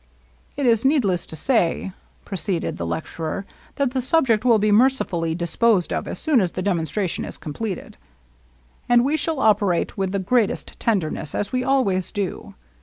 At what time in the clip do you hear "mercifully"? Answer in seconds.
4.71-5.35